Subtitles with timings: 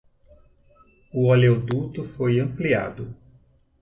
[1.13, 3.15] O oleoduto foi ampliado